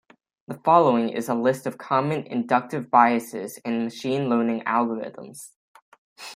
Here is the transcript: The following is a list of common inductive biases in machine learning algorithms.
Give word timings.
The 0.47 0.55
following 0.55 1.09
is 1.09 1.29
a 1.29 1.35
list 1.35 1.67
of 1.67 1.77
common 1.77 2.23
inductive 2.25 2.89
biases 2.89 3.57
in 3.63 3.83
machine 3.83 4.29
learning 4.29 4.61
algorithms. 4.61 5.49